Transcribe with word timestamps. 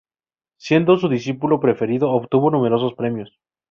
Siendo 0.57 0.97
su 0.97 1.09
discípulo 1.09 1.59
preferido, 1.59 2.09
obtuvo 2.09 2.49
numerosos 2.49 2.95
premios. 2.95 3.31